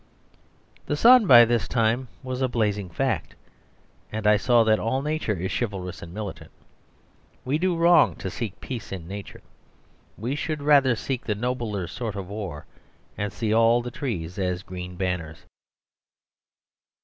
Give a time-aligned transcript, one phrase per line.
[0.87, 3.35] The sun by this time was a blazing fact;
[4.11, 6.49] and I saw that all Nature is chivalrous and militant.
[7.45, 9.41] We do wrong to seek peace in Nature;
[10.17, 12.65] we should rather seek the nobler sort of war;
[13.15, 15.45] and see all the trees as green banners.